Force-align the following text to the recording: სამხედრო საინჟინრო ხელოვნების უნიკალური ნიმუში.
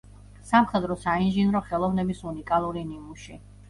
სამხედრო 0.51 0.97
საინჟინრო 1.03 1.63
ხელოვნების 1.69 2.27
უნიკალური 2.35 2.89
ნიმუში. 2.93 3.43